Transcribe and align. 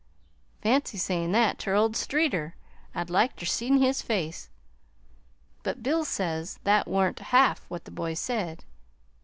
Fancy 0.63 0.97
sayin' 0.97 1.31
that 1.33 1.59
ter 1.59 1.75
old 1.75 1.95
Streeter! 1.95 2.55
I'd 2.95 3.11
like 3.11 3.35
ter 3.35 3.45
seen 3.45 3.77
his 3.77 4.01
face. 4.01 4.49
But 5.61 5.83
Bill 5.83 6.05
says 6.05 6.57
that 6.63 6.87
wa'n't 6.87 7.19
half 7.19 7.69
what 7.69 7.85
the 7.85 7.91
boy 7.91 8.15
said. 8.15 8.63